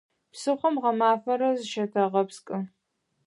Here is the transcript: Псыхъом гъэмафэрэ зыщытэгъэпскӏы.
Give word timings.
Псыхъом 0.31 0.75
гъэмафэрэ 0.83 1.49
зыщытэгъэпскӏы. 1.57 2.57